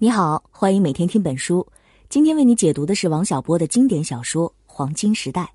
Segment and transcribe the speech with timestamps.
[0.00, 1.66] 你好，欢迎每天听本书。
[2.08, 5.42] 今天为你解读的是王小波的经典小说《黄金时代》。《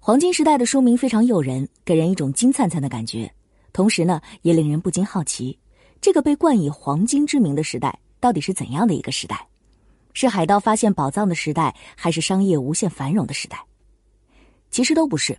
[0.00, 3.32] 黄金时代》的书名非常诱人，给人一种金灿灿的感觉，
[3.72, 5.56] 同时呢，也令人不禁好奇：
[6.00, 9.46] 这个被冠以“黄金”之名的时代，到底是怎样的一个时代？
[10.12, 13.64] 是海盗发现宝藏的时代，还是商业无限繁荣的时代？
[14.72, 15.38] 其实都不是。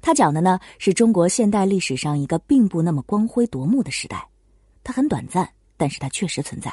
[0.00, 4.28] 他讲的呢，是中国现代历史上一个并不那么光辉夺目的时代。
[4.84, 6.72] 它很短暂，但是它确实存在。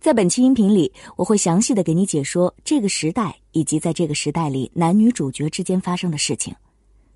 [0.00, 6.54] 在本期音频里，我会详细的给你解说这个时代以及在这个时代里男女主角之间发生的事情。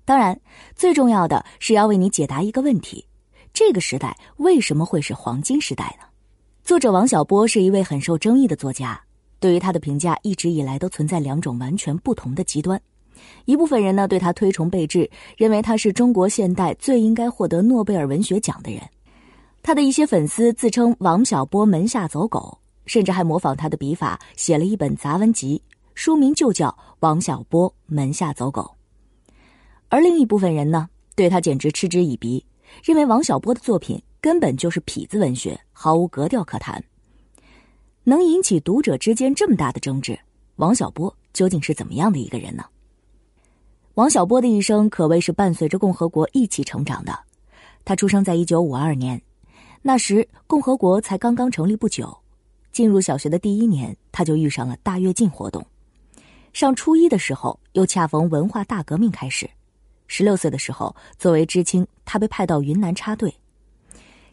[0.03, 0.37] 当然，
[0.75, 3.05] 最重要的是要为你解答一个问题：
[3.53, 6.05] 这个时代为什么会是黄金时代呢？
[6.61, 8.99] 作者王小波是一位很受争议的作家，
[9.39, 12.79] 对于他的评价一直以来都存在两种完全不同的极端。
[13.45, 18.81] 一部分人呢对他推崇备至，认为他是中国现代最应该获得诺贝尔文学奖的人。
[19.61, 22.59] 他的一些粉丝自称王小波门下走狗。
[22.85, 25.61] 甚至还模仿他的笔法写了一本杂文集，
[25.93, 28.75] 书名就叫《王小波门下走狗》。
[29.89, 32.43] 而另一部分人呢，对他简直嗤之以鼻，
[32.83, 36.83] 认为王小波的作品根本就是痞子文学，毫无格调可谈。
[38.03, 40.19] 能引起读者之间这么大的争执，
[40.55, 42.65] 王小波究竟是怎么样的一个人呢？
[43.93, 47.17] 王小波的一生可谓是伴随着共和国一起成长的。
[47.85, 49.21] 他出生在一九五二年，
[49.83, 52.22] 那时共和国才刚刚成立不久。
[52.73, 55.65] 进入小学的第一年，他就遇上了大跃进活动。
[56.51, 59.49] 上初一的时候，又恰逢文化大革命开始。
[60.07, 63.33] 十六岁的时候，作为知青，他被派到云南插队。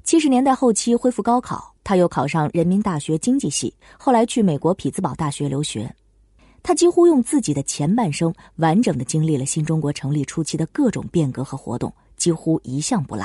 [0.03, 5.95] 七十年代后期恢复高考，他又考上人民大学经济系，后来去美国匹兹堡大学留学。
[6.63, 13.25] 他几乎用自己的前半生完整的经历了新中国成立初期的各种变革和活动，几乎一项不落。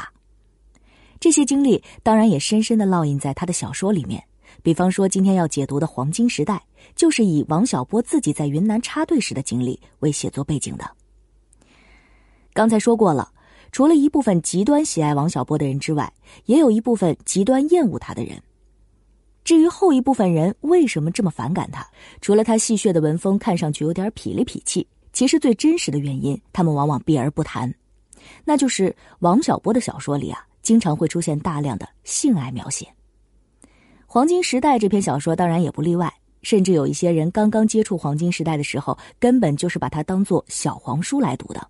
[1.19, 4.21] 这些经历当然也深深的烙印在他的小说里面。
[4.65, 6.55] 比方说，今天要解读的《黄金时代》，
[6.95, 10.89] 就是以王小波自己在云南插队时的经历为写作背景的。
[12.51, 13.31] 刚才说过了，
[13.71, 16.11] 除了一部分极端喜爱王小波的人之外，
[16.45, 18.41] 也有一部分极端厌恶他的人。
[19.43, 21.87] 至于后一部分人为什么这么反感他，
[22.19, 27.71] 除了他戏谑的文风看上去有点痞里痞气，其实最真实的原因，他们往往避而不谈，
[28.43, 32.83] 那就是王小波的小说里啊，经常会出现大量的性爱描写。
[34.15, 36.09] 《黄金时代》这篇小说当然也不例外，
[36.41, 41.67] 甚至有一些人刚刚接触《黄金时代》的时候，根本就是把它当做小黄书来读的。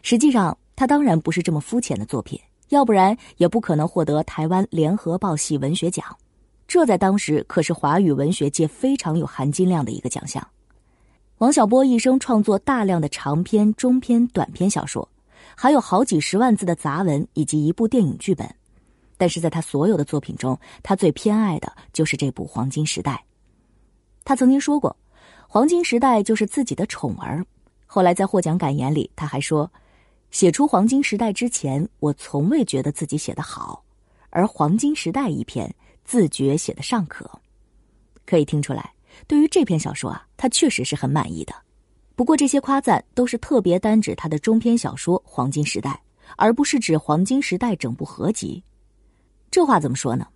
[0.00, 2.40] 实际上，它当然不是这么肤浅的作品，
[2.70, 6.02] 要不然也不可能获得台湾联合报系文学奖，
[6.66, 10.42] 这在当时可是华语文学界非常有含金量的一个奖项。
[11.36, 15.06] 王小波一生创作大量的长篇、中篇、短篇小说，
[15.54, 18.48] 还有好几十万字的杂文以及一部电影剧本。
[19.20, 23.12] 但是在他所有的作品中，他最偏爱的就是这部《黄金时代》。
[24.24, 24.96] 他曾经说过，
[25.46, 27.44] 《黄金时代》就是自己的宠儿。
[27.84, 29.70] 后来在获奖感言里，他还说
[30.32, 33.84] ：“写出《黄金时代》之前，我从未觉得自己写得好，
[34.30, 35.70] 而《黄金时代》一篇，
[36.02, 37.30] 自觉写得尚可。”
[38.24, 38.90] 可以听出来，
[39.26, 41.54] 对于这篇小说啊，他确实是很满意的。
[42.16, 45.90] 不过这些夸赞都是特别单指他的中篇小说《黄金时代》，
[46.38, 48.64] 而不是指《黄金时代》整部合集。
[49.50, 50.26] 这话怎么说呢？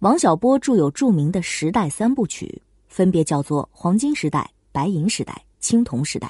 [0.00, 4.40] 王小波著有著名的时代三部曲，分别叫做《黄金时代》
[4.70, 6.28] 《白银时代》《青铜时代》。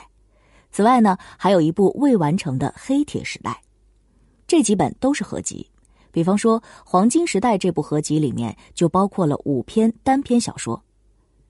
[0.70, 3.50] 此外呢，还有一部未完成的《黑铁时代》。
[4.46, 5.68] 这几本都是合集。
[6.12, 10.82] 比方说，《黄金时代》这部合集里面就包括了五篇单篇小说。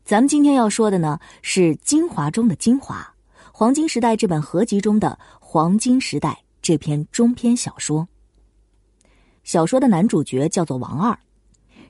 [0.04, 3.14] 咱们今天要说的呢，是精华中的精华，
[3.52, 6.30] 《黄金时代》这本合集中的《黄金时代》
[6.62, 8.08] 这篇中篇小说。
[9.48, 11.18] 小说的男主角叫做王二，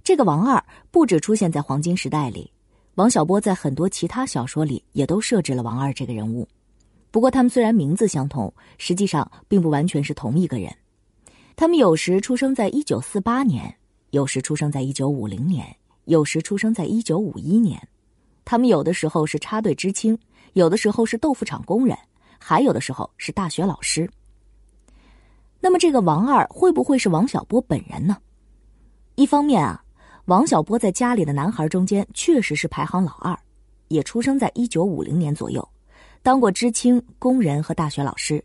[0.04, 2.52] 这个王二不止出现在《黄金时代》里，
[2.94, 6.46] 王小波在很多其他小说里也都设置了王二这个人物。
[7.10, 10.72] 不过他们虽然名字相同，实际上并不完全是同一个人。
[11.56, 13.74] 他们有时出生在一九四八年，
[14.10, 15.66] 有时出生在一九五零年，
[16.04, 17.88] 有时出生在一九五一年。
[18.44, 20.16] 他们有的时候是插队知青，
[20.52, 21.98] 有的时候是豆腐厂工人，
[22.38, 24.08] 还有的时候是大学老师。
[25.60, 28.16] 那么这个王二会不会是王小波本人呢？
[29.16, 29.82] 一方面啊，
[30.26, 33.36] 王小波在家里的男孩中间确实是排行老二，
[33.88, 35.68] 也出生在一九五零年左右，
[36.22, 38.42] 当过知青、工人和大学老师，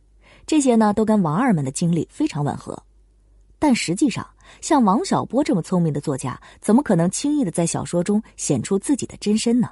[0.48, 2.81] 这些呢都跟王二们的经历非常吻合。
[3.60, 4.27] 但实际上，
[4.60, 9.69] 像王小波这么聪明的作家，怎么可能轻易的在小说中显出自己的真身呢？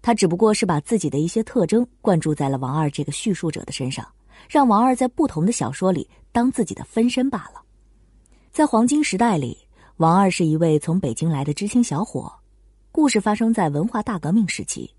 [0.00, 4.06] 他只不过是把自己的一些特征灌注在了王二这个叙述者的身上。
[4.48, 7.62] 让王二在不同的小说里当自己的分身罢了。
[8.52, 9.56] 在《黄金时代》里，
[9.96, 12.32] 王二是一位从北京来的知青小伙，
[12.92, 14.92] 故事发生在文化大革命时期。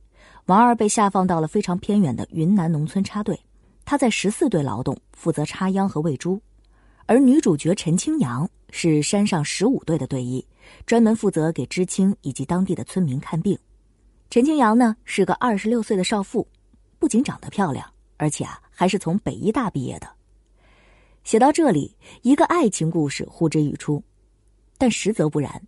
[0.45, 3.39] 王二被下放到了非常偏远的云南农村插队，
[3.85, 6.41] 他在十四队劳动，负责插秧和喂猪。
[7.05, 10.45] 而女主角陈清扬是山上十五队的队医，
[10.85, 13.57] 专门负责给知青以及当地的村民看病。
[14.29, 16.47] 陈清扬呢是个二十六岁的少妇，
[16.99, 20.07] 不仅长得漂亮，而且啊还是从北医大毕业的。
[21.25, 24.01] 写到这里，一个爱情故事呼之欲出。
[24.77, 25.61] 但实则不然，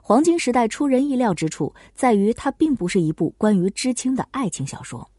[0.00, 5.10] 黄金时代出人意料之处在于，它并不是一部关于知青的爱情小说。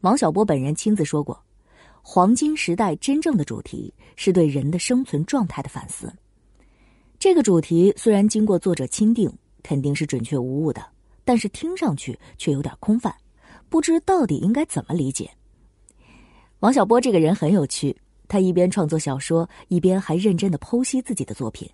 [0.00, 1.38] 王小波本人亲自说过，
[2.00, 6.10] 黄金时代真正的主题是对人的生存状态的反思。
[7.18, 9.30] 这个主题虽然经过作者钦定，
[9.62, 10.82] 肯定是准确无误的，
[11.22, 13.14] 但是听上去却有点空泛，
[13.68, 15.30] 不知到底应该怎么理解。
[16.62, 17.96] 王小波这个人很有趣，
[18.28, 21.68] 他一边创作小说，一边还认真的剖析自己的作品。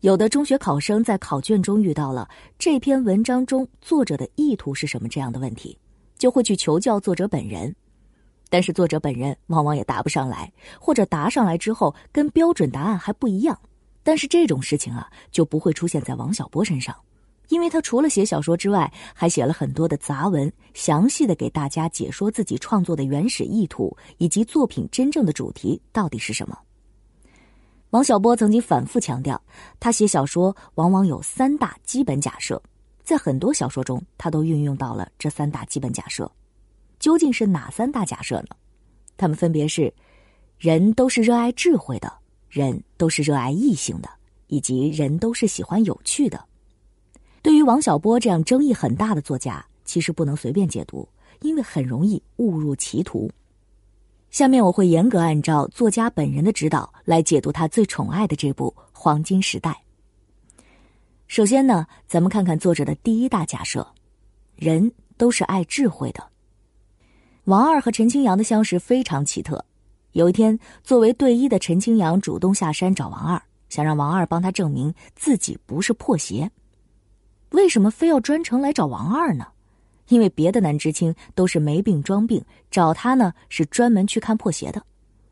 [0.00, 2.28] 有的中学考生在考卷中遇到了
[2.58, 5.78] 这篇文章中作者的意图是什么这样的问题，
[6.18, 7.72] 就会去求教作者本人，
[8.48, 13.56] 但是作者本人往往也答不上来，或者答上来之后跟标准答案还不一样。
[14.02, 16.92] 但是这种事情啊，就不会出现在王小波身上，
[17.48, 26.58] 因为他除了写小说之外，还写了很多的杂文，详细的给大家解说自己创作的原始意图以及作品真正的主题到底是什么。
[27.90, 29.40] 王小波曾经反复强调，
[29.78, 32.60] 他写小说往往有三大基本假设，
[33.04, 36.28] 在很多小说中，他都运用到了这三大基本假设。
[36.98, 38.56] 究竟是哪三大假设呢？
[39.16, 39.92] 他们分别是：
[40.58, 42.12] 人都是热爱智慧的，
[42.48, 44.08] 人都是热爱异性的，
[44.48, 46.44] 以及人都是喜欢有趣的。
[47.44, 51.06] 对于王小波这样争议很大的作家，其实不能随便解读，
[51.42, 53.30] 因为很容易误入歧途。
[54.30, 59.82] 下面我会严格按照作家本人的指导来解读他最宠爱的这部《黄金时代》。
[61.26, 63.86] 首先呢，咱们看看作者的第一大假设：
[64.56, 66.26] 人都是爱智慧的。
[67.44, 69.62] 王二和陈清扬的相识非常奇特。
[70.12, 76.50] 有一天，作为队医的陈清扬主动下山找王二，想让王二帮他证明自己不是破鞋。
[77.54, 79.46] 为什么非要专程来找王二呢？
[80.08, 84.84] 因为别的男知青都是没病装病，找他呢是专门去看破鞋的，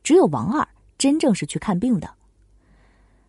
[0.05, 0.67] 只有王二
[0.97, 2.09] 真正是去看病的。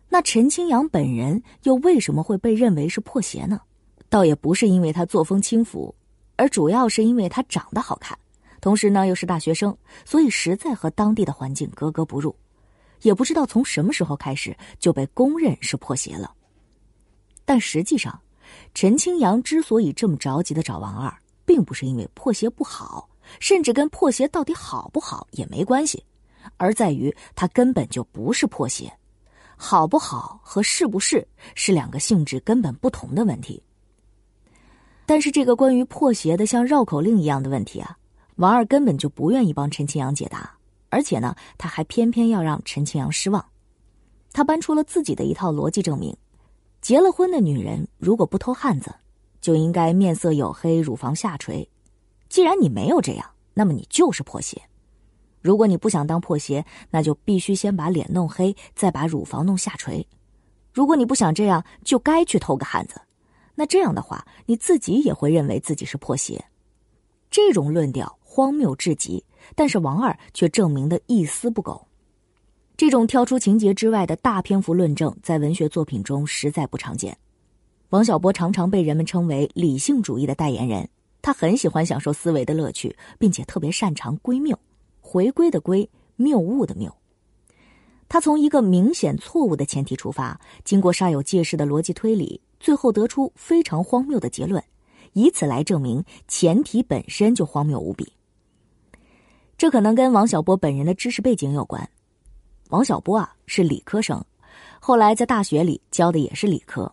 [0.08, 3.60] 那陈清扬本人又为什么会被认为是破鞋呢？
[4.08, 5.92] 倒也不是因为他作风轻浮，
[6.36, 8.16] 而主要是因为他长得好看，
[8.60, 12.34] 同时呢又是大学生，所以实在和当地的环境格格不入。
[13.02, 16.32] 也不知道从什么时候开始就被公认是破鞋了。
[17.44, 18.18] 但实际上，
[18.74, 21.14] 陈清扬之所以这么着急的找王二。
[21.46, 23.06] 并不是因为破鞋不好，
[23.38, 26.02] 甚至跟破鞋到底好不好也没关系，
[26.56, 28.90] 而在于它根本就不是破鞋。
[29.54, 33.62] 好不好和是不是是两个性质根本不同的问题。
[35.04, 37.94] 但是这个关于破鞋的像绕口令一样的问题啊，
[38.36, 40.50] 王二根本就不愿意帮陈清扬解答，
[40.88, 43.44] 而且呢，他还偏偏要让陈清扬失望。
[44.32, 46.16] 他搬出了自己的一套逻辑证明：
[46.84, 48.94] 结了婚的女人如果不偷汉子。
[49.40, 51.66] 就应该面色黝黑，乳房下垂。
[52.28, 54.60] 既然你没有这样，那么你就是破鞋。
[55.40, 60.06] 如果你不想当破鞋，那就必须先把脸弄黑，再把乳房弄下垂。
[60.72, 63.00] 如果你不想这样，就该去偷个汉子。
[63.54, 66.42] 那这样的话，你自己也会认为自己是破鞋。
[67.30, 69.24] 这种论调荒谬至极，
[69.54, 71.86] 但是王二却证明的一丝不苟。
[72.76, 77.16] 这种跳出情节之外的大篇幅论证，在文学作品中实在不常见。
[77.90, 80.88] 王小波常常被人们称为理性主义的代言人，
[81.22, 84.58] 他很喜欢享受思维的乐趣，并且特别擅长归谬，
[85.00, 86.92] 回归的归，谬误的谬。
[88.08, 94.62] 他从一个明显错误的前提出发，经过煞有介事的逻辑推理，最后得出非常荒谬的结论，
[95.12, 98.12] 以此来证明前提本身就荒谬无比。
[99.56, 101.88] 这可能跟王小波本人的知识背景有关。
[102.74, 104.20] 王小波啊是理科生，
[104.80, 106.92] 后来在大学里教的也是理科。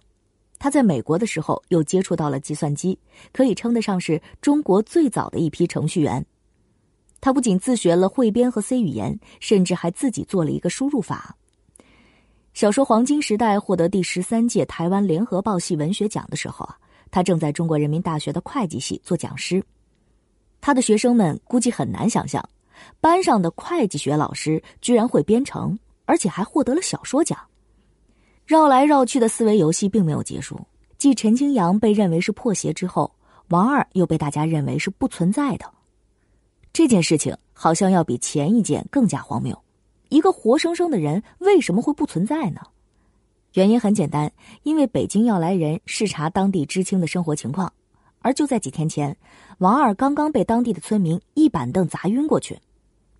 [0.59, 2.99] 他在美国的时候又接触到了计算机，
[3.33, 6.23] 可以称得上是中国最早的一批程序员。
[7.19, 11.35] 他不仅自学了汇编和 C 语言，甚至还自己做了一个输入法。
[12.53, 16.77] 小说《黄金时代》获得第十三届台湾联合报系文学奖的时候啊，
[17.09, 19.63] 他正在中国人民大学的会计系做讲师。
[20.61, 22.47] 他的学生们估计很难想象，
[22.99, 27.37] 班上的会计学老师居然会编程，而且还获得了小说奖。
[28.45, 30.59] 绕来绕去的思维游戏并没有结束。
[30.97, 33.11] 继陈清扬被认为是破鞋之后，
[33.49, 35.65] 王二又被大家认为是不存在的。
[36.71, 39.57] 这件事情好像要比前一件更加荒谬。
[40.09, 42.61] 一个活生生的人为什么会不存在呢？
[43.53, 44.31] 原因很简单，
[44.63, 47.71] 因为北京要来人视察当地知青的生活情况，
[48.19, 49.15] 而就在几天前，
[49.57, 52.59] 王二刚刚被当地的村民一板凳砸晕过去，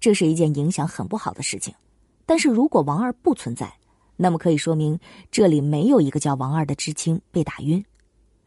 [0.01, 1.73] 这是一件影响很不好的事情。
[2.25, 3.73] 但是如果王二不存在，
[4.17, 4.99] 那么可以说明
[5.31, 7.83] 这里没有一个叫王二的知青被打晕。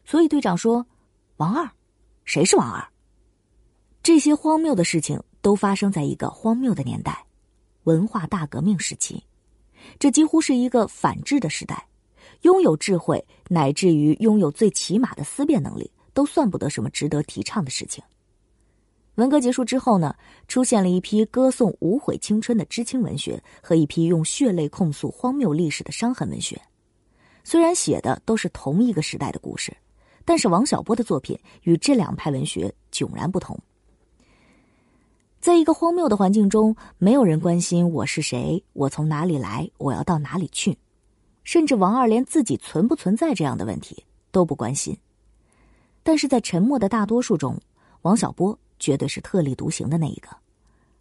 [0.03, 0.85] 所以队长说
[1.37, 1.67] ：“王二，
[2.25, 2.85] 谁是王二？”
[4.03, 7.25] 这些荒谬的事情都发生在一个荒谬的年代——
[7.85, 9.23] 文化大革命时期。
[9.97, 11.87] 这几乎是一个反智的时代，
[12.41, 18.03] 拥有智慧乃至于拥有最起码的思辨能力，都算不得什么值得提倡的事情。
[19.15, 20.13] 文革结束之后呢，
[20.47, 26.61] 出现了一批歌颂无悔青春的知青文学和一批用血泪控诉荒谬历史的伤痕文学。
[27.43, 29.75] 虽然写的都是同一个时代的故事，
[30.25, 33.57] 但是王小波的作品与这两派文学迥然不同。
[35.39, 40.77] 在一个荒谬的环境中，没有人关心我是谁，我从哪里来，我要到哪里去，
[41.43, 44.97] 甚至王二连自己存不存在这样的问题都不关心。
[46.03, 47.57] 但是在沉默的大多数中，
[48.01, 48.59] 王小波。
[48.85, 50.29] 绝对是特立独行的那一个，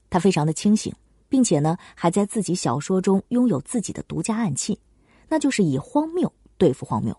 [0.09, 0.91] 他非常的清醒，
[1.29, 4.81] 并且呢，还在自己小说中拥有自己的独家暗器，
[5.29, 7.15] 那就是以荒谬对付荒谬。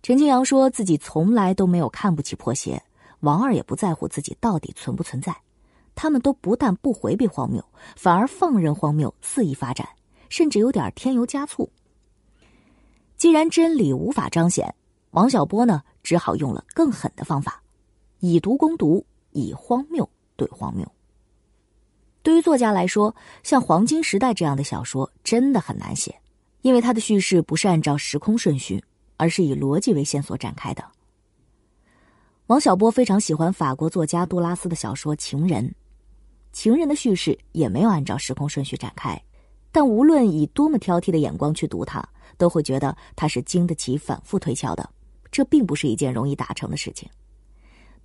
[0.00, 2.80] 陈清扬说自己从来都没有看不起破鞋，
[3.18, 5.36] 王二也不在乎自己到底存不存在，
[5.96, 7.64] 他们都不但不回避荒谬，
[7.96, 9.88] 反而放任荒谬肆意发展，
[10.28, 11.68] 甚至有点添油加醋。
[13.16, 14.72] 既然真理无法彰显，
[15.10, 17.60] 王小波呢，只好用了更狠的方法。
[18.20, 19.04] 以毒攻毒，
[19.36, 20.90] 以荒谬对荒谬。
[22.22, 26.14] 对于作家来说，像《黄金时代》这样的小说真的很难写，
[26.62, 28.82] 因为它的叙事不是按照时空顺序，
[29.16, 30.84] 而是以逻辑为线索展开的。
[32.48, 35.64] 王小波非常喜欢法国作家杜拉斯的小说《情人》，
[36.52, 39.20] 《情人》的叙事也没有按照时空顺序展开，
[39.70, 42.02] 但无论以多么挑剔的眼光去读它，
[42.36, 44.88] 都会觉得它是经得起反复推敲的。
[45.30, 47.08] 这并不是一件容易达成的事情。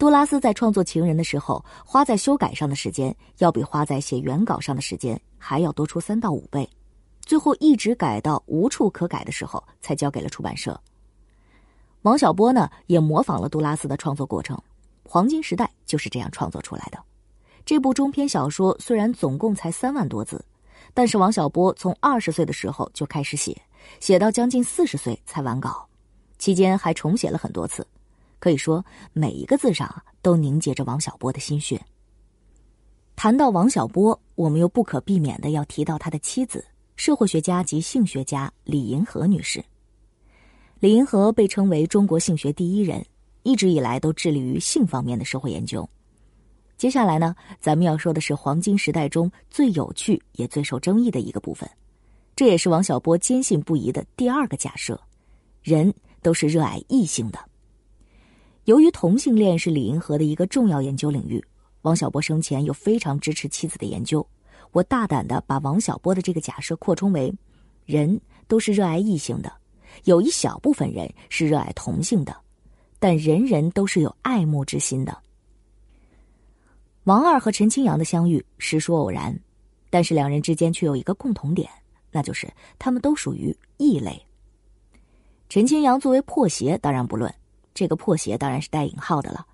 [0.01, 6.67] 杜拉斯在创作《情人》的时候，花在修改上的时间要比花在写原稿上的时间还要多出三到五倍，
[7.23, 10.81] 最后一直改到无处可改的时候，才交给了出版社。
[12.01, 14.57] 王小波呢，也模仿了杜拉斯的创作过程，
[15.07, 16.97] 《黄金时代》就是这样创作出来的。
[17.63, 20.43] 这部中篇小说虽然总共才三万多字，
[20.95, 23.55] 但是王小波从二十岁的时候就开始写，
[23.99, 25.87] 写到将近四十岁才完稿，
[26.39, 27.85] 期间还重写了很多次。
[28.41, 28.83] 可以说，
[29.13, 31.79] 每一个字上都凝结着王小波的心血。
[33.15, 39.63] 谈到王小波，我们又不可避免的要提到他的妻子，社会学家及性学家李银河女士。
[40.79, 43.05] 李银河被称为中国性学第一人，
[43.43, 45.87] 一直以来都致力于性方面的社会研究。
[46.77, 51.69] 接下来呢，咱们要说的是黄金时代中最有趣也最受争议的一个部分，
[52.35, 54.99] 这也是王小波坚信不疑的第二个假设：
[55.61, 55.93] 人
[56.23, 57.37] 都是热爱异性的。
[58.65, 61.43] 由于同性恋是李银河的一个重要研究领域，
[61.81, 64.25] 王小波生前又非常支持妻子的研究。
[64.71, 67.33] 我大胆的把王小波的这个假设扩充为：
[67.85, 69.51] 人都是热爱异性的，
[70.03, 72.35] 有一小部分人是热爱同性的，
[72.99, 75.17] 但人人都是有爱慕之心的。
[77.05, 79.37] 王二和陈清扬的相遇实属偶然，
[79.89, 81.67] 但是两人之间却有一个共同点，
[82.11, 84.23] 那就是他们都属于异类。
[85.49, 87.33] 陈清扬作为破鞋，当然不论。
[87.73, 89.45] 这个破鞋当然是带引号的了。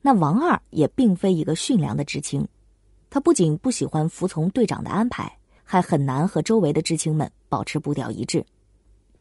[0.00, 2.46] 那王二也并非一个驯良的知青，
[3.08, 8.44] 他不仅不喜欢服从队长的安排，还很难和周围的知青们保持步调一致。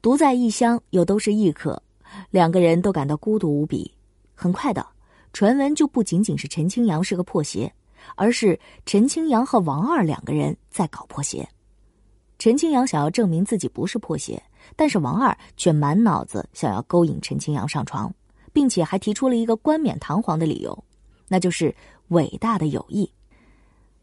[0.01, 1.81] 独在异乡，又都是异客，
[2.31, 3.93] 两个人都感到孤独无比。
[4.33, 4.83] 很快的，
[5.33, 7.71] 传闻就不仅仅是陈清扬是个破鞋，
[8.15, 11.47] 而是陈清扬和王二两个人在搞破鞋。
[12.39, 14.41] 陈清扬想要证明自己不是破鞋，
[14.75, 18.11] 但是王二却满脑子想要勾引陈清扬上床。
[18.53, 20.83] 并且还提出了一个冠冕堂皇的理由，
[21.27, 21.73] 那就是
[22.09, 23.11] 伟大的友谊。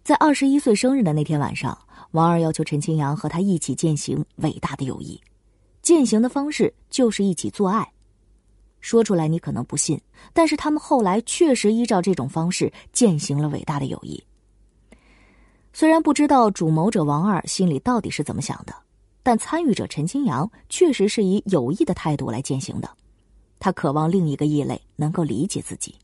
[0.03, 1.77] 在二十一岁生日的那天晚上，
[2.13, 5.21] 王二要求陈清扬和他一起践行伟大的友谊。
[5.83, 7.93] 践行的方式就是一起做爱。
[8.81, 10.01] 说出来你可能不信，
[10.33, 14.23] 但是他们后来确实依照这种方式践行了伟大的友谊。
[15.73, 18.75] 虽然不知道主谋者王二心里到底是怎么想的，
[19.23, 22.89] 但参与者陈清扬确实是以友谊的态度来践行的。
[23.59, 25.95] 他渴望另一个异类能够理解自己。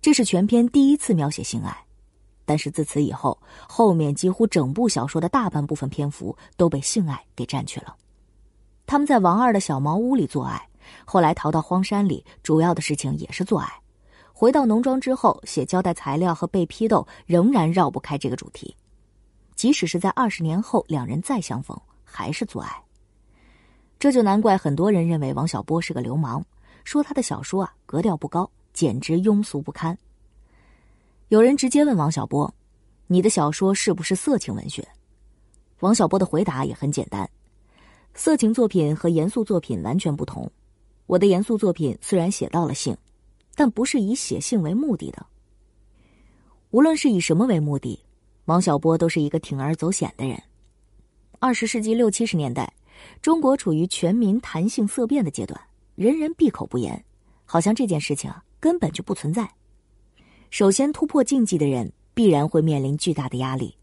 [0.00, 1.84] 这是全篇第一次描写性爱，
[2.44, 7.96] 但是自此以后，后面几乎整部小说的大半部分篇幅都被性爱给占去了。
[8.86, 10.68] 他们在王二的小茅屋里做爱，
[11.04, 13.68] 后来逃到荒山里，主要的事情也是做爱。
[14.32, 18.76] 回到农庄之后，写交代材料和被批斗，仍然绕不开这个主题。
[19.56, 22.85] 即使是在二十年后，两人再相逢，还是做爱。
[23.98, 26.44] 这就难怪很多人认为王小波是个流氓，
[26.84, 29.96] 说他的小说啊格调不高，简直庸俗不堪。
[31.28, 32.54] 有人直接问王小波
[33.08, 34.86] ：“你的小说是不是色情文学？”
[35.80, 37.28] 王小波的回答也很简单
[38.14, 40.50] ：“色情作品和严肃作品完全不同。
[41.06, 42.94] 我的严肃作品虽然写到了性，
[43.54, 45.24] 但不是以写性为目的的。
[46.70, 47.98] 无论是以什么为目的，
[48.44, 50.40] 王小波都是一个铤而走险的人。
[51.38, 52.70] 二十世纪六七十年代。”
[53.20, 55.60] 中国处于全民谈性色变的阶段，
[55.94, 57.04] 人人闭口不言，
[57.44, 59.48] 好像这件事情啊根本就不存在。
[60.50, 63.76] 首先突破禁忌的人必然会面临巨大的压力，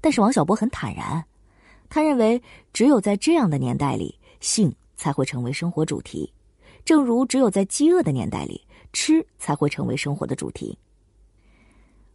[0.00, 1.24] 但是王小波很坦然，
[1.88, 2.40] 他认为
[2.72, 6.32] 只有在这样的年代里，性才会成为生活主题，
[6.84, 10.78] 正如只有在饥饿的年代里，吃才会成为生活的主题。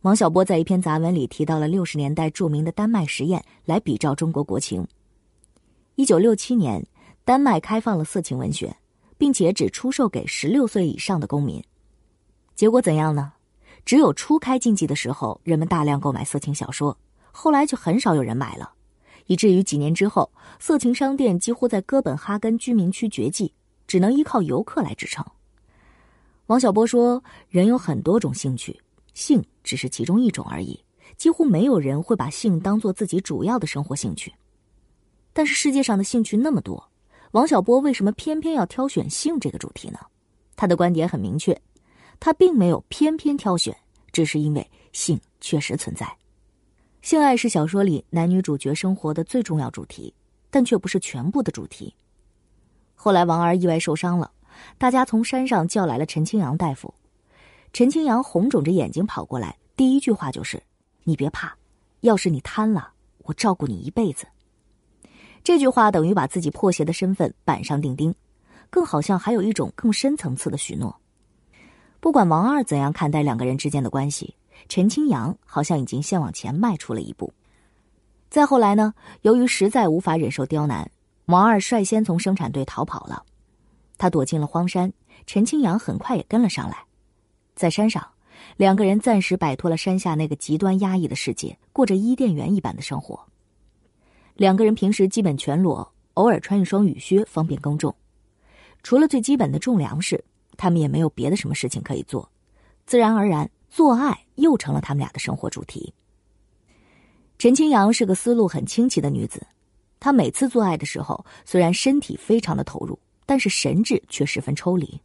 [0.01, 4.85] 王小波在一篇杂文里提到了六十年代著名的丹麦实验，来比照中国国情。
[5.95, 6.83] 一九六七年，
[7.23, 8.75] 丹麦开放了色情文学，
[9.15, 11.63] 并且只出售给十六岁以上的公民。
[12.55, 13.33] 结果怎样呢？
[13.85, 16.97] 只有初开禁忌的时候，人们大量购买色情小说，
[17.31, 18.71] 后来就很少有人买了，
[19.27, 23.53] 以至于几年之后，色情商店几乎在哥本哈根居民区绝迹，
[23.85, 25.23] 只能依靠游客来支撑。
[26.47, 28.81] 王小波说：“人有很多种兴趣，
[29.13, 30.83] 性只是其中一种而已，
[31.17, 34.33] 几乎没有人会把性当做自己主要的生活兴趣。”
[35.33, 36.87] 但是世界上的兴趣那么多，
[37.31, 39.99] 王小波为什么偏偏要挑选性这个主题呢？
[40.55, 41.59] 他的观点很明确，
[42.19, 43.75] 他并没有偏偏挑选，
[44.11, 46.07] 只是因为性确实存在。
[47.01, 50.13] 性爱是小说里男女主角生活的最重要主题，
[50.51, 51.93] 但却不是全部的主题。
[52.93, 54.31] 后来王二意外受伤了，
[54.77, 56.93] 大家从山上叫来了陈清扬大夫。
[57.73, 60.61] 陈清扬红肿着眼睛跑过来，第一句话就是
[61.03, 61.57] ：“你别怕，
[62.01, 64.27] 要是你瘫了，我照顾你一辈子。”
[65.43, 68.15] 这句话等于把自己破鞋的身份板上钉钉，
[68.69, 70.95] 更好像还有一种更深层次的许诺。
[71.99, 74.35] 不管王二怎样看待两个人之间的关系，
[74.69, 77.33] 陈清扬好像已经先往前迈出了一步。
[78.29, 78.93] 再后来呢？
[79.21, 80.89] 由于实在无法忍受刁难，
[81.25, 83.23] 王二率先从生产队逃跑了，
[83.97, 84.91] 他躲进了荒山。
[85.27, 86.85] 陈清扬很快也跟了上来，
[87.55, 88.05] 在山上，
[88.57, 93.27] 两个人暂时摆脱了山下那个极端压抑的世界，过着伊甸园一般的生活。
[94.35, 97.95] 两个人平时基本全裸，偶尔穿一双雨靴方便耕种。
[98.81, 100.23] 除了最基本的种粮食，
[100.57, 102.29] 他们也没有别的什么事情可以做。
[102.85, 105.93] 自然而然，做爱又成了他们俩的生活主题。
[107.37, 109.45] 陈清扬是个思路很清奇的女子，
[109.99, 114.99] 她每次做爱的时候，虽然身体非常的投入，但是神智却十分抽离。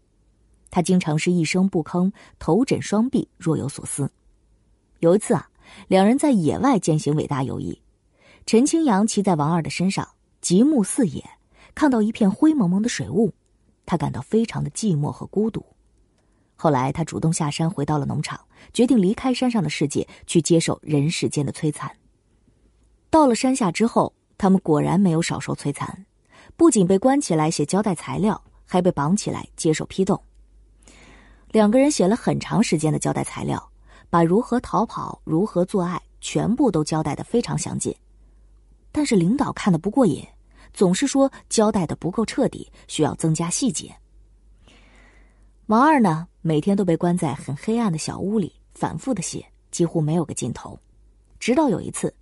[0.70, 4.10] 她经常是一声不吭，头枕双臂，若有所思。
[5.00, 5.48] 有一次啊，
[5.86, 7.80] 两人在野外践行伟大友谊。
[8.48, 10.08] 陈清扬骑在王二的身上，
[10.40, 11.22] 极目四野，
[11.74, 13.30] 看到一片灰蒙蒙的水雾，
[13.84, 15.62] 他感到非常的寂寞和孤独。
[16.56, 18.40] 后来，他主动下山，回到了农场，
[18.72, 21.94] 决定离开山上的世界，去接受人世间的摧残。
[23.10, 26.06] 到了山下之后，他们果然没有少受摧残，
[26.56, 30.18] 不仅被关起来写交代材料，还被绑起来接受批斗。
[31.50, 33.62] 两个人写了很长时间的交代材料，
[34.08, 37.94] 把如何逃跑、如何做爱，全部都交代的非常详尽。
[38.90, 40.26] 但是领导看的不过瘾，
[40.72, 43.94] 总是说交代的不够彻底，需要增加细节。
[45.66, 50.78] 王二呢，每天都被关在很黑暗的小屋里，反复的写，几乎没有个尽头。
[51.38, 52.12] 直到有一次，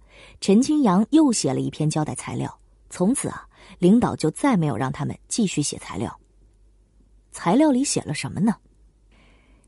[0.40, 2.58] 陈清扬又写了一篇交代材料，
[2.90, 3.46] 从此啊，
[3.78, 6.14] 领导就再没有让他们继续写材料。
[7.30, 8.56] 材料里写了什么呢？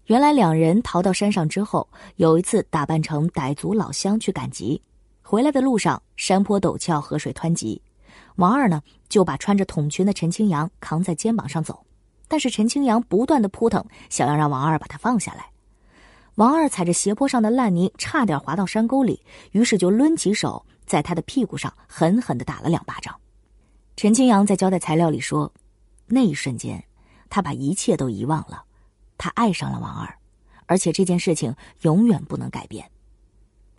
[0.06, 4.80] 原来两人逃到山上之后，有一次打扮成傣族老乡去赶集。
[5.22, 7.80] 回来的路上，山坡陡峭，河水湍急。
[8.34, 11.86] 王二呢，就把穿着筒裙的陈清扬扛在肩膀上走，
[12.26, 15.46] 但是陈清扬不断的扑腾，想要让王二把他放下来。
[16.34, 23.14] 王二踩着斜坡上的烂泥，差点滑到山沟里，于是就抡起手，在他的屁股上狠狠的打了两巴掌。
[23.96, 25.52] 陈清扬在交代材料里说，
[26.06, 26.84] 那一瞬间，
[27.30, 28.64] 他把一切都遗忘了，
[29.16, 30.18] 他爱上了王二，
[30.66, 32.90] 而且这件事情永远不能改变。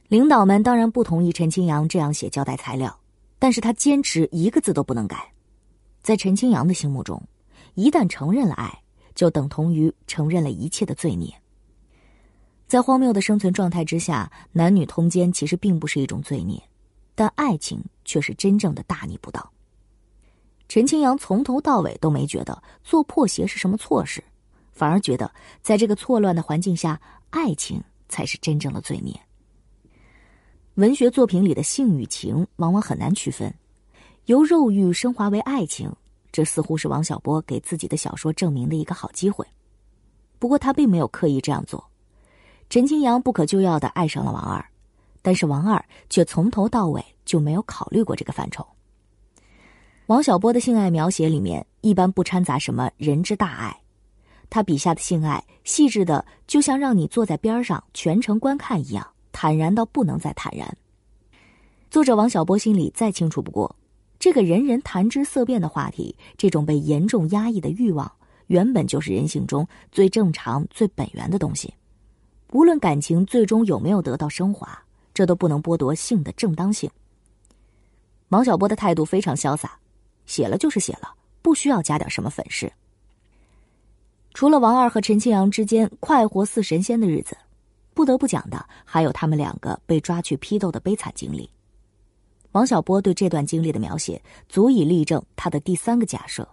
[0.10, 3.00] 领导们当然不同意陈清扬这样写交代材料，
[3.38, 5.32] 但是他坚持一个字都不能改。
[6.02, 7.22] 在陈清扬的心目中，
[7.76, 8.82] 一旦承认了爱，
[9.14, 11.32] 就等同于承认了一切的罪孽。
[12.68, 16.60] 在荒谬的生存状态之下，男女通奸其实并不是一种罪孽，
[17.14, 19.52] 但爱情却是真正的大逆不道。
[20.68, 24.24] 陈清扬从头到尾都没觉得做破鞋是什么错事，
[24.72, 29.14] 反而觉得在这个错乱的环境下，爱情才是真正的罪孽。
[30.80, 33.54] 文学作品里的性与情往往很难区分，
[34.28, 35.94] 由肉欲升华为爱情，
[36.32, 39.46] 这似乎是王小波给自己的小说证明的一个好机会。
[40.40, 41.86] 不过他并没有刻意这样做。
[42.70, 44.66] 陈清扬不可救药的爱上了王二，
[45.22, 48.66] 但是王二却从头到尾就没有考虑过这个范畴。
[50.06, 53.82] 王小波的性爱描写里面一般不掺杂什么人之大爱，
[54.50, 60.78] 他笔下的性爱细致的就像让你坐在边上全程观看一样，坦然到不能再坦然。
[61.90, 63.76] 作者王小波心里再清楚不过，
[64.20, 68.12] 这个人人谈之色变的话题，这种被严重压抑的欲望。
[68.48, 71.72] 原本就是人性中最正常、最本源的东西，
[72.52, 74.82] 无论感情最终有没有得到升华，
[75.14, 76.90] 这都不能剥夺性的正当性。
[78.30, 79.78] 王小波的态度非常潇洒，
[80.26, 81.14] 写了就是写了，
[81.44, 82.72] 不需要加点什么粉饰。
[84.34, 87.38] 除了王二和陈清扬之间快活似神仙的日子，
[88.00, 91.52] 不得不讲的还有他们两个被抓去批斗的悲惨经历。
[92.54, 96.48] 王小波对这段经历的描写，足以例证他的第三个假设：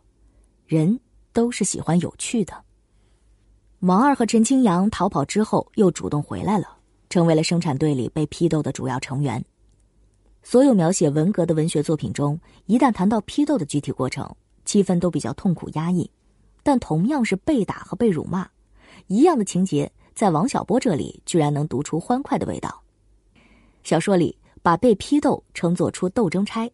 [0.66, 0.98] 人。
[1.32, 2.64] 都是喜欢有趣的。
[3.80, 6.78] 王二和陈清扬逃跑之后，又主动回来了，
[7.10, 9.44] 成为了生产队里被批斗的主要成员。
[10.42, 16.10] 所有描写文革的文学作品中，一旦谈到批斗的具体过程，气氛都比较痛苦压抑。
[16.62, 18.48] 但同样是被打和被辱骂，
[19.08, 22.82] 一样的情节，在王小波这里居然能读出欢快的味道。
[23.84, 26.72] 小说里把被批斗称作出斗争差，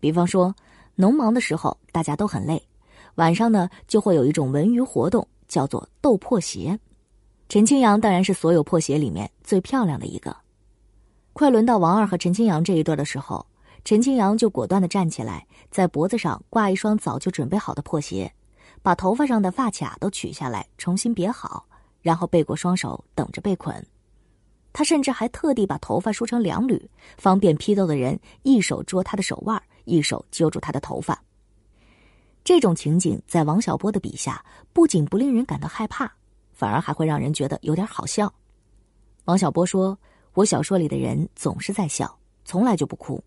[0.00, 0.54] 比方说，
[0.94, 2.62] 农忙的时候大家都很累。
[3.14, 6.78] 晚上呢，就会有一种文娱活动，叫做斗破鞋。
[7.48, 10.36] 陈清扬当然是所有破鞋里面最漂亮的一个。
[11.32, 13.46] 快轮到王二和陈清扬这一对的时候，
[13.82, 18.30] 陈清扬就果断的站起来，在脖子上挂一双早就准备好的破鞋，
[18.82, 21.64] 把头发上的发卡都取下来重新别好，
[22.04, 23.74] 然后背过双手等着被捆。
[24.74, 31.22] 他甚至还特地把头发梳成两缕，方便批斗的人一手捉他的手腕，一手揪住他的头发。
[32.42, 36.12] 这种情景在王小波的笔下，不仅不令人感到害怕，
[36.52, 38.30] 反而还会让人觉得有点好笑。
[39.24, 39.98] 王小波说
[40.34, 43.22] ：“我小说里的人总是在笑，从来就不哭。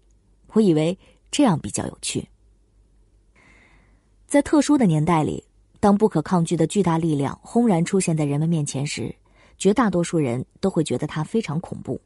[0.54, 0.96] 我以为
[1.32, 2.30] 这样比较有趣。”
[4.28, 5.46] 在特殊的年代里，
[5.80, 9.14] 当不可抗拒的巨大力量轰然出现在人们面前时，
[9.58, 12.00] 绝大多数人都会觉得它非常恐怖。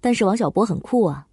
[0.00, 1.26] 但是王小波很酷啊，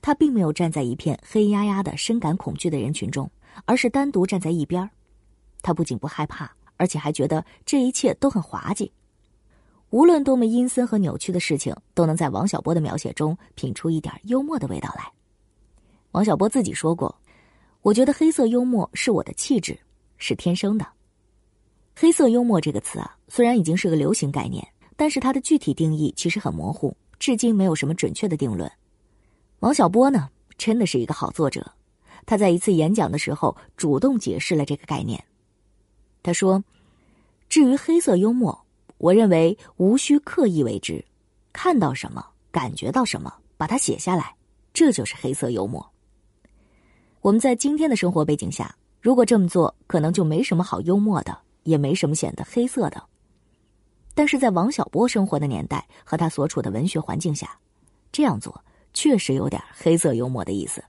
[0.00, 3.30] 他并没有站在一片黑压压的深感恐惧的人群中。
[3.66, 4.90] 而是单独站在一边
[5.62, 8.90] 他不仅不害怕，而且还觉得这一切都很滑稽。
[9.90, 15.08] 无论多么阴森和扭曲的事情，都能在王小波的描写中品出一点幽默的味道来。
[16.10, 17.14] 王小波自己说过
[17.82, 19.78] ：“我觉得黑色幽默是我的气质，
[20.18, 20.84] 是天生的。”
[21.96, 28.70] 黑色幽默这个词啊，虽然已经是个流行概念，但是它的具体定义其实很模糊，至今没有什么准确的定论。
[29.60, 30.28] 王小波呢，
[30.58, 31.72] 真的是一个好作者。
[32.26, 35.22] 他在一次演讲的时候主动解释了这个概念。
[36.22, 36.64] 他说
[37.50, 38.58] ：“至于黑色幽默，
[38.96, 41.04] 我认为无需刻意为之，
[41.52, 44.34] 看到什么，感觉到什么，把它写下来，
[44.72, 45.86] 这就是黑色幽默。
[47.20, 53.02] 我们在今天的生活背景下，如果这么做，可能就没什么好幽默的，也没什么显得黑色的。
[54.14, 57.58] 但是在王小波生活的年代和他所处的文学环境下，
[58.12, 60.82] 这样做确实有点黑色幽默的意思。”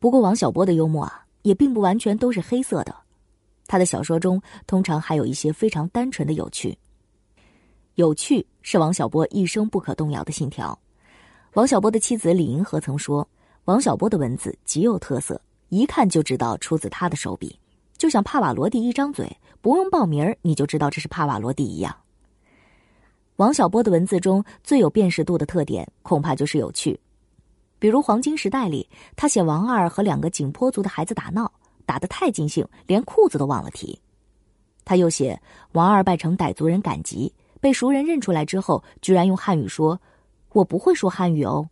[0.00, 2.92] 不过，王小波的幽默啊，也并不完全都是黑色的。
[3.68, 6.76] 他的小说中通常还有一些非常单纯的有趣。
[7.94, 10.76] 有趣是王小波一生不可动摇的信条。
[11.54, 13.28] 王小波的妻子李银河曾说
[13.66, 17.56] ：“王小波的文字极有特色，一看就知道出自他的手笔，
[18.02, 21.96] 就像帕瓦罗蒂一张嘴，不用报名你就知道这是帕瓦罗蒂一样。”
[23.38, 26.98] 王小波的文字中最有辨识度的特点，恐怕就是有趣。
[27.78, 31.48] 比如《黄金时代》里，他写王二和两个景颇族的孩子打闹，
[31.86, 33.96] 打得太尽兴，连裤子都忘了提。
[34.84, 40.00] 他又写王二拜成傣族人赶集，被熟人认出来之后，居然用汉语说
[40.54, 41.68] ：“我不会说汉语哦。”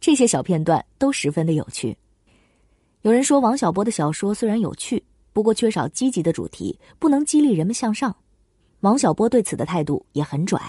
[0.00, 1.96] 这些小片段都十分的有趣。
[3.02, 8.14] 有人说王小波的小说虽然有趣，不过缺少积极的主题，不能激励人们向上。
[8.80, 10.60] 王小波对此的态度也很拽。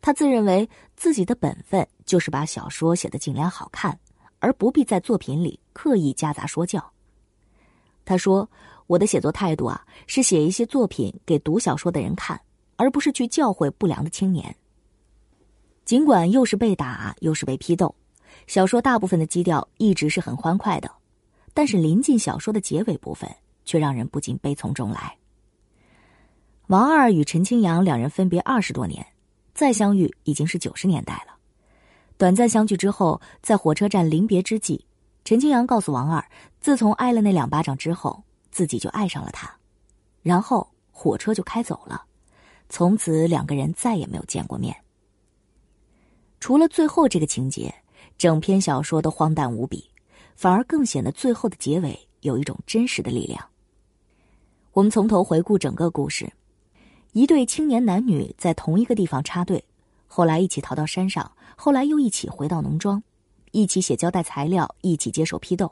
[0.00, 3.98] 他自认为自己的本分就是把小说写得尽量好看，
[4.38, 6.92] 而不必在作品里刻意夹杂说教。
[8.04, 8.48] 他说
[8.86, 12.38] ：“我的写作态度啊，是写一些作品给读小说的人看，
[12.76, 14.54] 而不是去教诲不良的青年。”
[15.86, 17.94] 尽管又是被打又是被批斗，
[18.46, 20.90] 小说大部分的基调一直是很欢快的，
[21.54, 23.30] 但是临近小说的结尾部分，
[23.64, 25.16] 却让人不禁悲从中来。
[26.68, 29.06] 王二与陈清扬两人分别二十多年。
[29.54, 31.32] 再相遇已经是九十年代了，
[32.18, 34.84] 短暂相聚之后，在火车站临别之际，
[35.24, 39.48] 陈清扬告诉王二，自从挨了那两巴掌之后，自己就爱上了他，
[40.22, 42.04] 然后火车就开走了，
[42.68, 44.76] 从此两个人再也没有见过面。
[46.40, 47.72] 除了最后这个情节，
[48.18, 49.88] 整篇小说都荒诞无比，
[50.34, 53.40] 反而更显得最后的结尾有一种真实的力量。
[54.74, 56.32] 我们从头回顾整个故事：
[57.12, 59.64] 一对青年男女在同一个地方插队，
[60.08, 63.00] 后来一起逃到山上，后来又一起回到农庄。
[63.52, 65.70] 一起写交代材料，一起接手批斗。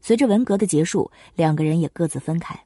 [0.00, 2.56] 随着文革的结束，两个人也各自分开。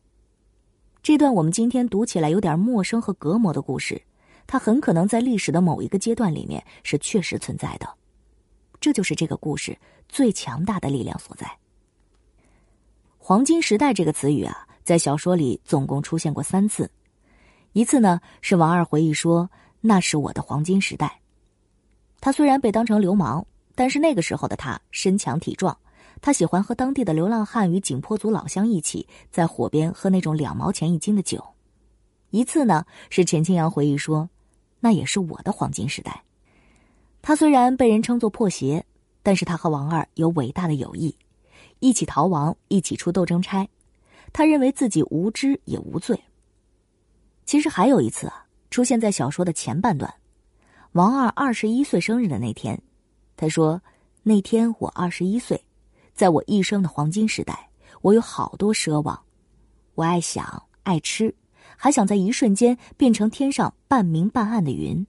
[1.03, 4.03] 这段我们今天读起来有点陌生和隔膜的故事，
[4.47, 7.89] 它很可能在历史的某一个阶段里面是确实存在的。
[8.79, 11.51] 这就是这个故事最强大的力量所在。
[13.17, 16.91] 黄金时代这个词语啊，在小说里总共出现过三次。
[17.73, 21.21] 一次呢，是王二回忆说：“那是我的黄金时代。”
[22.21, 23.47] 他虽然被当成流氓。
[23.75, 25.75] 但是那个时候的他身强体壮，
[26.21, 31.43] 他喜欢和当地的流浪汉与景颇族老乡一起在火边喝那种两毛钱一斤的酒。
[32.29, 34.29] 一次呢，是陈清扬回忆说，
[34.79, 36.23] 那也是我的黄金时代。
[37.23, 38.85] 他虽然被人称作破鞋，
[39.23, 41.17] 但是他和王二有伟大的友谊，
[41.79, 43.67] 一起逃亡，一起出斗争差。
[44.33, 46.19] 他认为自己无知也无罪。
[47.45, 50.13] 其实还有一次啊，出现在小说的前半段，
[50.93, 52.81] 王二二十一岁生日的那天。
[53.37, 53.83] 他说
[54.23, 55.63] ：“那天我二十一岁，
[56.15, 57.69] 在我一生的黄金时代，
[58.01, 59.21] 我有好多奢望。
[59.95, 61.35] 我爱想，爱吃，
[61.77, 65.05] 还想在一瞬间变成天上半明半暗的云。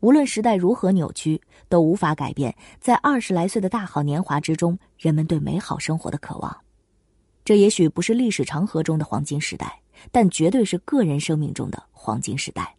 [0.00, 6.56] 无论时代如何扭曲，都无法改变在二十来岁的大好年华之中，人们对美好生活的渴望。
[7.44, 12.76] 这也许不是历史长河中的黄金时代，但绝对是个人生命中的黄金时代。”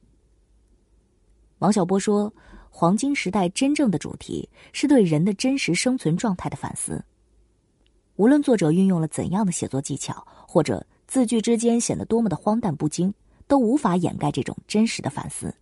[1.59, 2.33] 王小波说。
[2.75, 7.05] 黄金时代真正的主题是对人的真实生存状态的反思。
[8.15, 13.13] 无论作者运用了怎样的写作技巧，或者字句之间显得多么的荒诞不经，
[13.47, 15.53] 都无法掩盖这种真实的反思。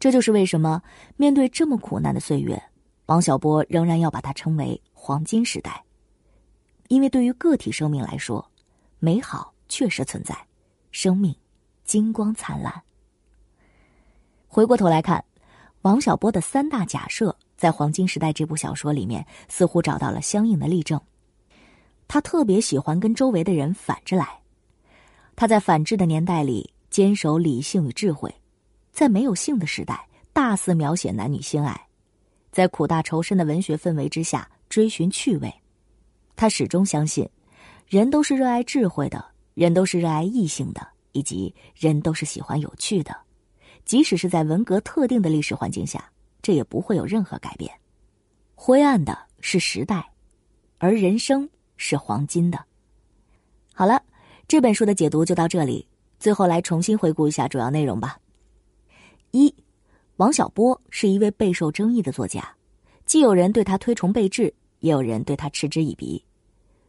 [0.00, 0.82] 这就是为什么
[1.16, 2.60] 面对这么苦难的岁月，
[3.06, 5.84] 王小波仍然要把它称为黄金时代。
[6.88, 8.50] 因为对于个体生命来说，
[8.98, 10.36] 美好确实存在，
[10.90, 11.34] 生命
[11.84, 12.82] 金光灿烂。
[14.46, 15.24] 回过头来看。
[15.82, 21.00] 王小波的三大假设，在《黄金时代》这部小说里面，似乎找到了相应的例证。
[22.06, 24.38] 他特别喜欢跟周围的人反着来。
[25.34, 28.32] 他在反智的年代里坚守理性与智慧，
[28.92, 31.88] 在没有性的时代大肆描写男女性爱，
[32.52, 35.52] 在苦大仇深的文学氛围之下追寻趣味。
[36.42, 37.24] 他始终相信，
[37.86, 39.24] 人都是热爱智慧的，
[39.54, 43.16] 人都是热爱异性的，以及人都是喜欢有趣的。
[43.84, 46.10] 即使是在文革特定的历史环境下，
[46.42, 47.72] 这也不会有任何改变。
[48.56, 50.04] 灰暗的是时代，
[50.78, 52.58] 而人生是黄金的。
[53.72, 54.02] 好了，
[54.48, 55.86] 这本书的解读就到这里。
[56.18, 58.18] 最后来重新回顾一下主要内容吧。
[59.30, 59.54] 一，
[60.16, 62.52] 王小波是一位备受争议的作家，
[63.06, 66.20] 既有人对他推崇备至，也有人对他嗤之以鼻。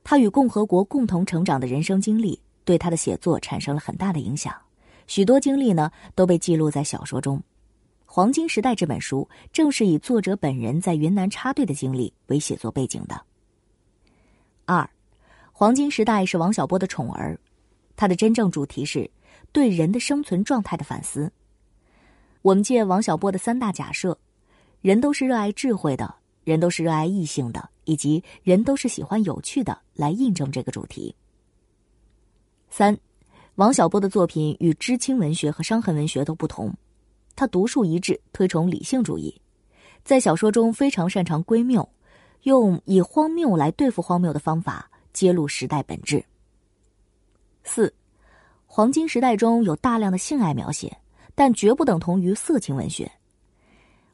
[0.04, 4.54] 他与共和国共同成长的人生经历，对他的写作产生了很大的影响。
[5.08, 7.38] 许多经历呢都被记录在小说中，
[8.06, 13.22] 《黄金时代》这本书正是以作者本人在云南插队的经历为写作背景的。
[14.66, 14.82] 二，
[15.52, 17.38] 《黄金时代》是王小波的宠儿，
[17.96, 19.10] 它的真正主题是
[19.52, 21.32] 对人的生存状态的反思。
[22.42, 24.18] 我们借王小波的三大假设：
[24.82, 31.16] 人都是热爱智慧的，人都是热爱异性的，以及人都是喜欢有趣的，来印证这个主题。
[32.70, 32.98] 三。
[33.56, 36.74] 王小波的作品与知青文学和伤痕文学都不同，
[37.36, 39.40] 他独树一帜，推崇理性主义，
[40.04, 41.88] 在小说中非常擅长归谬，
[42.42, 46.26] 用以荒谬来对付荒谬的方法揭露时代本质。
[47.64, 47.94] 四，
[48.66, 50.98] 黄金时代中有大量的性爱描写，
[51.36, 53.12] 但绝不等同于色情文学。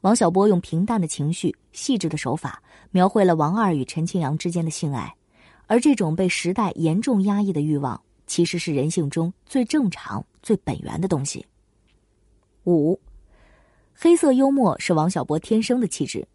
[0.02, 5.14] 王小波用平淡的情绪、细致的手法描绘了王二与陈清扬之间的性爱，
[5.66, 8.00] 而这种被时代严重压抑的欲望。
[8.26, 11.44] 其实是人性中最正常、最本源的东西。
[12.64, 12.96] 五，
[13.92, 16.28] 黑色幽默是王小波天生的气质，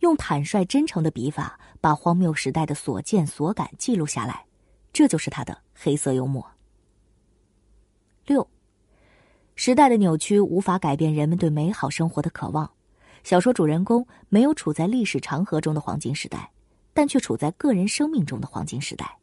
[0.00, 4.44] 用坦率真诚的笔法，把荒谬时代的所见所感记录下来，
[4.92, 6.46] 这就是他的黑色幽默。
[8.26, 8.46] 六，
[9.54, 12.70] 时代的扭曲无法改变人们对美好生活的渴望。
[13.22, 16.50] 小说主人公没有处在历史长河中的黄金时代，
[16.92, 19.18] 但却处在个人生命中的黄金时代。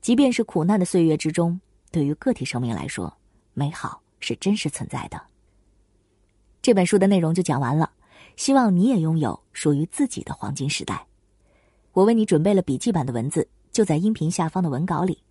[0.00, 3.12] 即便是苦难的岁月之中，对于个体生命来说，
[3.54, 5.20] 美好是真实存在的。
[6.62, 7.90] 这本书的内容就讲完了，
[8.36, 11.06] 希望你也拥有属于自己的黄金时代。
[11.92, 15.22] 我为你准备了笔记版的文字，就在音频下方的文稿里。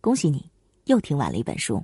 [0.00, 0.50] 恭喜你，
[0.84, 1.82] 又听完了一本书。